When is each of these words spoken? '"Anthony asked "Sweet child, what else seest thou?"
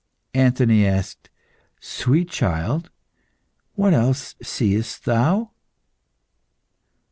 '"Anthony 0.33 0.83
asked 0.83 1.29
"Sweet 1.79 2.27
child, 2.31 2.89
what 3.75 3.93
else 3.93 4.33
seest 4.41 5.05
thou?" 5.05 5.51